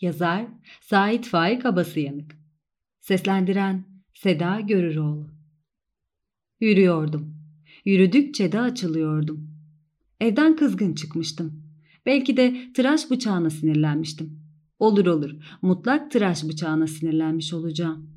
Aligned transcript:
Yazar 0.00 0.46
Sait 0.80 1.26
Faik 1.26 1.66
Abasıyanık 1.66 2.36
Seslendiren 3.00 3.84
Seda 4.14 4.60
Görüroğlu 4.60 5.30
Yürüyordum. 6.60 7.36
Yürüdükçe 7.84 8.52
de 8.52 8.60
açılıyordum. 8.60 9.50
Evden 10.20 10.56
kızgın 10.56 10.94
çıkmıştım. 10.94 11.62
Belki 12.06 12.36
de 12.36 12.72
tıraş 12.74 13.10
bıçağına 13.10 13.50
sinirlenmiştim. 13.50 14.40
Olur 14.78 15.06
olur, 15.06 15.30
mutlak 15.62 16.10
tıraş 16.10 16.44
bıçağına 16.44 16.86
sinirlenmiş 16.86 17.54
olacağım. 17.54 18.10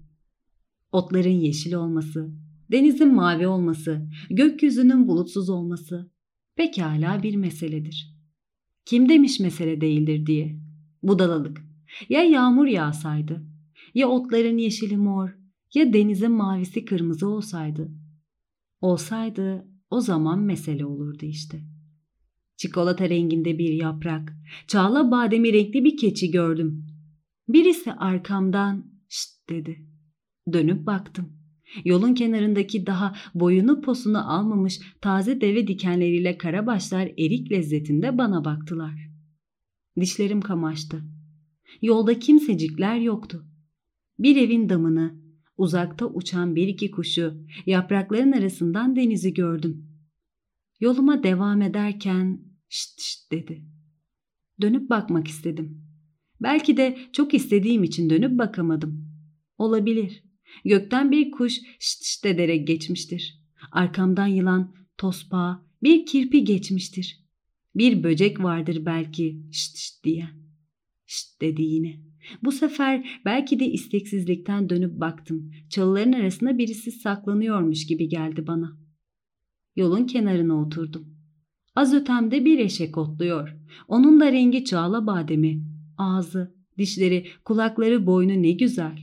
Otların 0.92 1.30
yeşil 1.30 1.74
olması, 1.74 2.30
denizin 2.72 3.14
mavi 3.14 3.48
olması, 3.48 4.10
gökyüzünün 4.30 5.08
bulutsuz 5.08 5.50
olması 5.50 6.12
pekala 6.56 7.24
bir 7.24 7.36
meseledir. 7.36 8.16
Kim 8.86 9.10
demiş 9.10 9.40
mesele 9.40 9.82
değildir 9.82 10.26
diye. 10.26 10.60
Budalalık. 11.04 11.69
Ya 12.10 12.24
yağmur 12.24 12.68
yağsaydı, 12.68 13.44
ya 13.94 14.08
otların 14.08 14.58
yeşili 14.58 14.98
mor, 14.98 15.30
ya 15.74 15.94
denizin 15.94 16.32
mavisi 16.32 16.86
kırmızı 16.86 17.30
olsaydı. 17.30 17.92
Olsaydı 18.82 19.68
o 19.90 20.02
zaman 20.02 20.40
mesele 20.40 20.86
olurdu 20.86 21.26
işte. 21.26 21.62
Çikolata 22.58 23.10
renginde 23.10 23.58
bir 23.58 23.74
yaprak, 23.74 24.34
çağla 24.68 25.12
bademi 25.12 25.54
renkli 25.54 25.84
bir 25.84 25.98
keçi 25.98 26.32
gördüm. 26.32 26.86
Birisi 27.48 27.94
arkamdan 27.94 28.86
şşt 29.10 29.50
dedi. 29.50 29.86
Dönüp 30.54 30.86
baktım. 30.86 31.34
Yolun 31.86 32.14
kenarındaki 32.14 32.86
daha 32.86 33.16
boyunu 33.36 33.82
posunu 33.82 34.34
almamış 34.34 34.80
taze 35.02 35.42
deve 35.42 35.68
dikenleriyle 35.68 36.38
karabaşlar 36.38 37.12
erik 37.18 37.52
lezzetinde 37.52 38.18
bana 38.18 38.46
baktılar. 38.46 39.10
Dişlerim 40.00 40.42
kamaştı. 40.42 41.04
Yolda 41.82 42.20
kimsecikler 42.20 42.96
yoktu. 42.96 43.46
Bir 44.20 44.36
evin 44.36 44.70
damını, 44.70 45.22
uzakta 45.58 46.06
uçan 46.06 46.56
bir 46.56 46.68
iki 46.68 46.92
kuşu, 46.92 47.46
yaprakların 47.66 48.32
arasından 48.32 48.96
denizi 48.96 49.34
gördüm. 49.34 49.90
Yoluma 50.80 51.24
devam 51.24 51.62
ederken 51.62 52.42
şşt 52.70 53.02
şşt 53.02 53.32
dedi. 53.32 53.66
Dönüp 54.62 54.90
bakmak 54.90 55.28
istedim. 55.28 55.86
Belki 56.42 56.78
de 56.78 56.98
çok 57.14 57.34
istediğim 57.34 57.84
için 57.84 58.10
dönüp 58.10 58.38
bakamadım. 58.38 59.10
Olabilir. 59.58 60.24
Gökten 60.66 61.12
bir 61.12 61.32
kuş 61.32 61.54
şşt 61.80 62.04
şşt 62.04 62.26
ederek 62.26 62.68
geçmiştir. 62.68 63.44
Arkamdan 63.72 64.28
yılan, 64.28 64.76
tospa, 64.98 65.66
bir 65.84 66.06
kirpi 66.06 66.44
geçmiştir. 66.44 67.26
Bir 67.76 68.04
böcek 68.04 68.44
vardır 68.44 68.86
belki 68.86 69.42
şşt 69.52 69.78
şşt 69.78 70.04
diyen. 70.04 70.49
Şşt 71.10 71.42
dedi 71.42 71.62
yine. 71.62 72.00
Bu 72.44 72.52
sefer 72.52 73.22
belki 73.26 73.60
de 73.60 73.66
isteksizlikten 73.66 74.70
dönüp 74.70 75.00
baktım. 75.00 75.52
Çalıların 75.70 76.12
arasında 76.12 76.58
birisi 76.58 76.92
saklanıyormuş 76.92 77.88
gibi 77.88 78.08
geldi 78.08 78.48
bana. 78.48 78.78
Yolun 79.76 80.06
kenarına 80.06 80.62
oturdum. 80.62 81.18
Az 81.76 81.94
ötemde 81.94 82.46
bir 82.46 82.60
eşek 82.60 82.98
otluyor. 82.98 83.56
Onun 83.88 84.20
da 84.20 84.32
rengi 84.32 84.66
çağla 84.66 85.08
bademi. 85.08 85.64
Ağzı, 85.98 86.56
dişleri, 86.78 87.28
kulakları, 87.46 88.06
boynu 88.06 88.42
ne 88.42 88.52
güzel. 88.52 88.98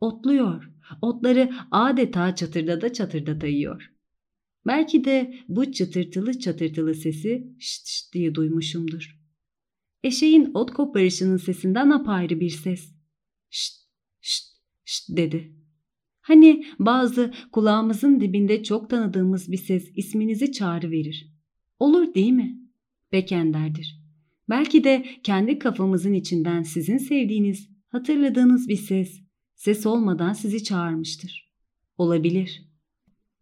Otluyor. 0.00 0.70
Otları 1.02 1.50
adeta 1.70 2.34
çatırdada 2.34 2.92
çatırdata 2.92 3.46
yiyor. 3.46 3.92
Belki 4.66 5.04
de 5.04 5.34
bu 5.48 5.72
çıtırtılı 5.72 6.38
çatırtılı 6.38 6.94
sesi 6.94 7.54
şşt 7.58 7.88
şşt 7.88 8.14
diye 8.14 8.34
duymuşumdur. 8.34 9.19
Eşeğin 10.04 10.50
ot 10.54 10.70
koparışının 10.70 11.36
sesinden 11.36 11.90
apayrı 11.90 12.40
bir 12.40 12.50
ses. 12.50 12.94
Şşt 13.50 13.74
şşt 14.20 14.44
şşt 14.84 15.08
dedi. 15.08 15.52
Hani 16.20 16.64
bazı 16.78 17.32
kulağımızın 17.52 18.20
dibinde 18.20 18.62
çok 18.62 18.90
tanıdığımız 18.90 19.52
bir 19.52 19.56
ses 19.56 19.90
isminizi 19.96 20.52
çağrı 20.52 20.90
verir. 20.90 21.32
Olur 21.78 22.14
değil 22.14 22.32
mi? 22.32 22.60
Bekenderdir. 23.12 24.00
Belki 24.48 24.84
de 24.84 25.06
kendi 25.22 25.58
kafamızın 25.58 26.12
içinden 26.12 26.62
sizin 26.62 26.98
sevdiğiniz, 26.98 27.68
hatırladığınız 27.88 28.68
bir 28.68 28.76
ses, 28.76 29.20
ses 29.54 29.86
olmadan 29.86 30.32
sizi 30.32 30.64
çağırmıştır. 30.64 31.52
Olabilir. 31.98 32.70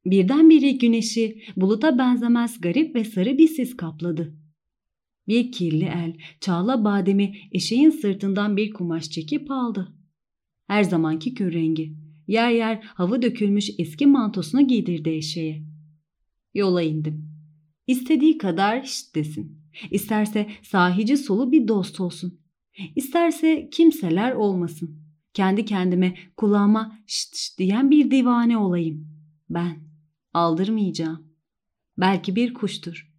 Birdenbire 0.06 0.70
güneşi 0.70 1.42
buluta 1.56 1.98
benzemez 1.98 2.60
garip 2.60 2.94
ve 2.94 3.04
sarı 3.04 3.38
bir 3.38 3.48
sis 3.48 3.76
kapladı. 3.76 4.37
Bir 5.28 5.52
kirli 5.52 5.84
el 5.84 6.16
çağla 6.40 6.84
bademi 6.84 7.34
eşeğin 7.52 7.90
sırtından 7.90 8.56
bir 8.56 8.70
kumaş 8.70 9.10
çekip 9.10 9.50
aldı. 9.50 9.92
Her 10.66 10.82
zamanki 10.82 11.34
kör 11.34 11.52
rengi. 11.52 11.94
Yer 12.26 12.50
yer 12.50 12.82
hava 12.82 13.22
dökülmüş 13.22 13.70
eski 13.78 14.06
mantosunu 14.06 14.66
giydirdi 14.66 15.10
eşeğe. 15.10 15.62
Yola 16.54 16.82
indim. 16.82 17.30
İstediği 17.86 18.38
kadar 18.38 18.82
şşt 18.82 19.14
desin. 19.14 19.58
İsterse 19.90 20.50
sahici 20.62 21.16
solu 21.16 21.52
bir 21.52 21.68
dost 21.68 22.00
olsun. 22.00 22.40
İsterse 22.96 23.68
kimseler 23.72 24.32
olmasın. 24.32 25.02
Kendi 25.34 25.64
kendime 25.64 26.14
kulağıma 26.36 26.98
şşt 27.06 27.36
şşt 27.36 27.58
diyen 27.58 27.90
bir 27.90 28.10
divane 28.10 28.58
olayım. 28.58 29.08
Ben 29.50 29.78
aldırmayacağım. 30.34 31.32
Belki 31.98 32.36
bir 32.36 32.54
kuştur. 32.54 33.12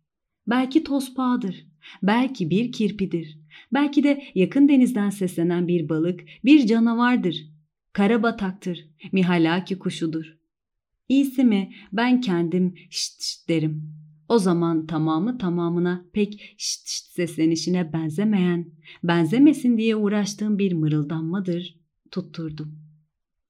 Belki 0.48 0.84
tospağıdır. 0.84 1.69
Belki 2.04 2.50
bir 2.50 2.72
kirpidir. 2.72 3.40
Belki 3.74 4.04
de 4.04 4.24
yakın 4.36 4.70
denizden 4.70 5.10
seslenen 5.10 5.68
bir 5.68 5.90
balık, 5.90 6.20
bir 6.46 6.68
canavardır. 6.68 7.50
Karabataktır. 7.94 8.90
Mihalaki 9.12 9.80
kuşudur. 9.80 10.38
İyisi 11.10 11.44
mi 11.44 11.74
ben 11.94 12.22
kendim 12.22 12.76
şşt 12.90 13.22
şşt 13.22 13.50
derim. 13.50 13.94
O 14.30 14.40
zaman 14.40 14.86
tamamı 14.86 15.38
tamamına 15.38 16.06
pek 16.14 16.56
şşt 16.58 16.88
şşt 16.88 17.06
seslenişine 17.06 17.94
benzemeyen, 17.94 18.72
benzemesin 19.04 19.78
diye 19.78 19.96
uğraştığım 19.96 20.60
bir 20.60 20.74
mırıldanmadır, 20.74 21.80
tutturdum. 22.12 22.80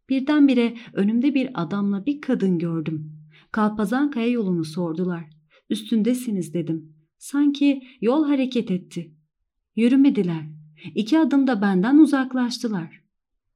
Birdenbire 0.10 0.78
önümde 0.94 1.34
bir 1.34 1.50
adamla 1.54 2.06
bir 2.06 2.22
kadın 2.22 2.60
gördüm. 2.60 3.12
Kalpazan 3.52 4.12
kaya 4.12 4.28
yolunu 4.28 4.66
sordular. 4.66 5.30
Üstündesiniz 5.70 6.54
dedim. 6.54 6.99
Sanki 7.20 7.84
yol 8.02 8.26
hareket 8.26 8.72
etti. 8.72 9.12
Yürümediler. 9.76 10.46
İki 10.96 11.20
adım 11.20 11.48
da 11.48 11.62
benden 11.62 11.98
uzaklaştılar. 11.98 13.04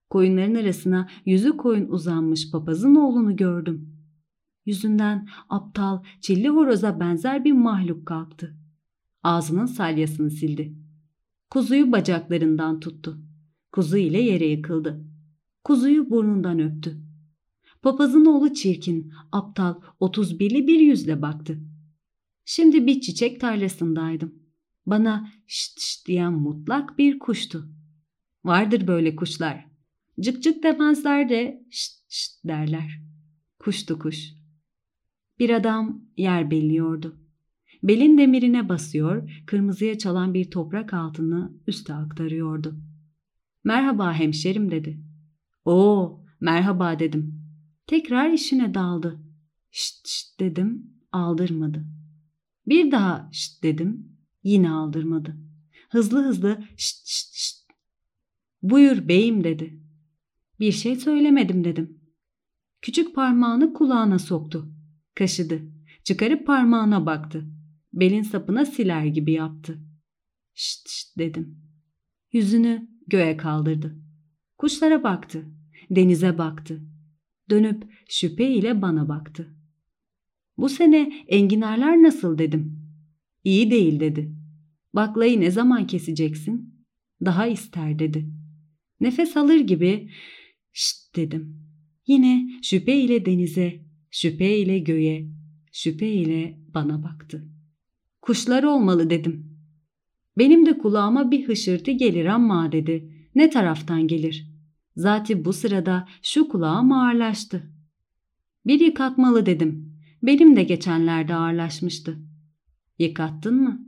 Koyunların 0.10 0.56
arasına 0.56 1.10
yüzü 1.26 1.58
koyun 1.58 1.88
uzanmış 1.88 2.52
papazın 2.52 2.96
oğlunu 2.96 3.36
gördüm. 3.36 3.98
Yüzünden 4.66 5.28
aptal, 5.50 6.04
çilli 6.22 6.50
horoza 6.50 7.00
benzer 7.00 7.44
bir 7.44 7.52
mahluk 7.52 8.06
kalktı. 8.06 8.58
Ağzının 9.24 9.66
salyasını 9.66 10.32
sildi. 10.32 10.74
Kuzuyu 11.50 11.92
bacaklarından 11.92 12.80
tuttu. 12.80 13.22
Kuzu 13.72 13.98
ile 13.98 14.22
yere 14.22 14.46
yıkıldı. 14.46 15.06
Kuzuyu 15.64 16.10
burnundan 16.10 16.60
öptü. 16.60 17.02
Papazın 17.82 18.26
oğlu 18.26 18.54
çirkin, 18.54 19.14
aptal, 19.32 19.76
otuz 20.00 20.40
birli 20.40 20.68
bir 20.68 20.80
yüzle 20.80 21.22
baktı. 21.22 21.73
Şimdi 22.46 22.88
bir 22.88 23.02
çiçek 23.02 23.42
tarlasındaydım. 23.42 24.44
Bana 24.86 25.30
şşt 25.48 25.80
şşt 25.80 26.08
diyen 26.08 26.34
mutlak 26.34 26.98
bir 26.98 27.20
kuştu. 27.20 27.70
Vardır 28.44 28.88
böyle 28.88 29.16
kuşlar. 29.16 29.66
Cık 30.20 30.44
cık 30.44 30.64
demezler 30.64 31.30
de 31.30 31.66
şşt 31.72 31.94
şşt 32.10 32.44
derler. 32.46 33.02
Kuştu 33.60 34.00
kuş. 34.00 34.34
Bir 35.40 35.50
adam 35.50 36.02
yer 36.18 36.52
belliyordu. 36.52 37.20
Belin 37.84 38.18
demirine 38.18 38.70
basıyor, 38.70 39.44
kırmızıya 39.46 39.98
çalan 39.98 40.34
bir 40.34 40.52
toprak 40.52 40.94
altını 40.94 41.54
üste 41.68 41.94
aktarıyordu. 41.94 42.76
Merhaba 43.64 44.14
hemşerim 44.14 44.72
dedi. 44.72 45.04
Oo, 45.66 46.24
merhaba 46.40 47.00
dedim. 47.00 47.44
Tekrar 47.88 48.30
işine 48.30 48.74
daldı. 48.74 49.24
Şşt 49.72 50.08
şşt 50.08 50.40
dedim, 50.40 50.94
aldırmadı. 51.12 51.86
Bir 52.68 52.92
daha 52.92 53.30
şşt 53.32 53.64
dedim, 53.64 54.18
yine 54.44 54.72
aldırmadı. 54.72 55.38
Hızlı 55.90 56.24
hızlı 56.24 56.64
şşt 56.78 57.08
şşt 57.08 57.34
şşt. 57.36 57.68
Buyur 58.62 59.08
beyim 59.08 59.44
dedi. 59.44 59.80
Bir 60.60 60.72
şey 60.72 60.96
söylemedim 60.96 61.64
dedim. 61.64 62.00
Küçük 62.82 63.16
parmağını 63.16 63.74
kulağına 63.74 64.20
soktu. 64.20 64.74
Kaşıdı. 65.16 65.62
Çıkarıp 66.04 66.48
parmağına 66.48 67.06
baktı. 67.06 67.46
Belin 67.94 68.22
sapına 68.22 68.66
siler 68.66 69.06
gibi 69.06 69.32
yaptı. 69.32 69.80
Şşt 70.54 70.90
şşt 70.90 71.18
dedim. 71.18 71.62
Yüzünü 72.32 72.90
göğe 73.08 73.38
kaldırdı. 73.38 73.96
Kuşlara 74.58 75.04
baktı. 75.04 75.46
Denize 75.90 76.38
baktı. 76.38 76.82
Dönüp 77.50 77.94
şüphe 78.10 78.50
ile 78.50 78.82
bana 78.82 79.10
baktı. 79.10 79.56
Bu 80.58 80.70
sene 80.70 81.26
enginarlar 81.28 82.04
nasıl 82.04 82.38
dedim. 82.38 82.80
İyi 83.44 83.72
değil 83.72 84.00
dedi. 84.00 84.36
Baklayı 84.94 85.42
ne 85.42 85.52
zaman 85.52 85.88
keseceksin? 85.88 86.74
Daha 87.26 87.48
ister 87.48 88.00
dedi. 88.00 88.30
Nefes 89.00 89.38
alır 89.38 89.60
gibi 89.60 90.10
şşt 90.72 91.16
dedim. 91.16 91.64
Yine 92.08 92.50
şüphe 92.62 92.96
ile 92.96 93.26
denize, 93.26 93.82
şüphe 94.12 94.58
ile 94.58 94.80
göğe, 94.80 95.28
şüphe 95.72 96.08
ile 96.08 96.60
bana 96.74 97.04
baktı. 97.04 97.48
Kuşlar 98.22 98.64
olmalı 98.64 99.10
dedim. 99.10 99.60
Benim 100.38 100.66
de 100.66 100.78
kulağıma 100.78 101.32
bir 101.32 101.48
hışırtı 101.48 101.92
gelir 101.92 102.26
ama 102.26 102.72
dedi. 102.72 103.28
Ne 103.36 103.50
taraftan 103.50 104.08
gelir? 104.08 104.48
Zati 104.96 105.46
bu 105.46 105.54
sırada 105.54 106.08
şu 106.22 106.48
kulağım 106.48 106.92
ağırlaştı. 106.92 107.74
Bir 108.66 108.80
yıkatmalı 108.80 109.46
dedim. 109.46 109.93
Benim 110.24 110.56
de 110.56 110.64
geçenlerde 110.64 111.36
ağırlaşmıştı. 111.36 112.18
Yıkattın 113.00 113.56
mı? 113.56 113.88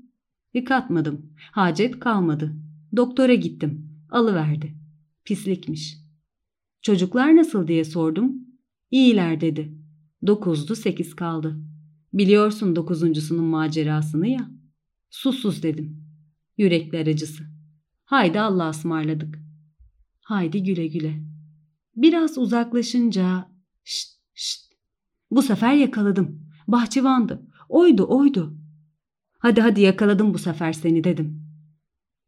Yıkatmadım. 0.53 1.33
Hacet 1.51 1.99
kalmadı. 1.99 2.55
Doktora 2.95 3.33
gittim. 3.33 3.89
Alıverdi. 4.09 4.75
Pislikmiş. 5.25 5.97
Çocuklar 6.81 7.35
nasıl 7.35 7.67
diye 7.67 7.85
sordum. 7.85 8.33
İyiler 8.91 9.41
dedi. 9.41 9.77
Dokuzdu 10.27 10.75
sekiz 10.75 11.15
kaldı. 11.15 11.57
Biliyorsun 12.13 12.75
dokuzuncusunun 12.75 13.45
macerasını 13.45 14.27
ya. 14.27 14.51
Susuz 15.09 15.63
dedim. 15.63 16.05
Yürekler 16.57 17.07
acısı. 17.07 17.43
Haydi 18.05 18.39
Allah'a 18.39 18.69
ısmarladık. 18.69 19.39
Haydi 20.21 20.63
güle 20.63 20.87
güle. 20.87 21.23
Biraz 21.95 22.37
uzaklaşınca 22.37 23.49
şşt. 23.83 24.14
Bu 25.31 25.41
sefer 25.41 25.73
yakaladım. 25.73 26.41
Bahçıvandı. 26.67 27.47
Oydu 27.69 28.07
oydu. 28.09 28.57
Hadi 29.39 29.61
hadi 29.61 29.81
yakaladım 29.81 30.33
bu 30.33 30.37
sefer 30.37 30.73
seni 30.73 31.03
dedim. 31.03 31.45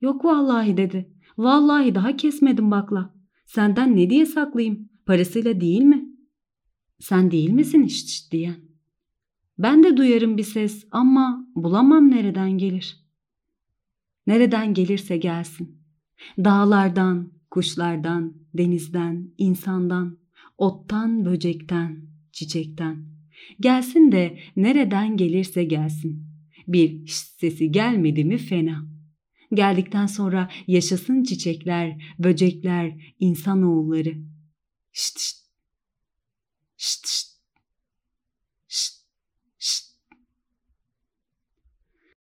Yok 0.02 0.26
vallahi 0.26 0.78
dedi. 0.78 1.14
Vallahi 1.38 1.96
daha 1.96 2.18
kesmedim 2.18 2.72
bakla. 2.72 3.14
Senden 3.46 3.96
ne 3.96 4.10
diye 4.10 4.26
saklayayım? 4.26 4.90
Parasıyla 5.06 5.62
değil 5.62 5.82
mi? 5.82 6.10
Sen 7.00 7.32
değil 7.32 7.50
misin 7.50 7.88
şşt 7.88 8.32
diyen? 8.32 8.56
Ben 9.58 9.84
de 9.84 9.98
duyarım 9.98 10.38
bir 10.38 10.44
ses 10.44 10.86
ama 10.92 11.48
bulamam 11.56 12.12
nereden 12.12 12.58
gelir. 12.58 13.08
Nereden 14.28 14.74
gelirse 14.74 15.18
gelsin. 15.18 15.82
Dağlardan, 16.38 17.32
kuşlardan, 17.52 18.34
denizden, 18.54 19.30
insandan, 19.38 20.18
ottan, 20.58 21.26
böcekten, 21.26 22.08
çiçekten. 22.38 23.06
Gelsin 23.60 24.12
de 24.12 24.40
nereden 24.56 25.18
gelirse 25.18 25.64
gelsin. 25.64 26.28
Bir 26.68 27.08
sesi 27.08 27.72
gelmedi 27.72 28.26
mi 28.26 28.38
fena. 28.38 28.88
Geldikten 29.54 30.06
sonra 30.06 30.50
yaşasın 30.68 31.24
çiçekler, 31.24 32.16
böcekler, 32.20 33.16
insanoğulları. 33.20 34.16
Şşt 34.92 35.20
şşt. 35.20 35.37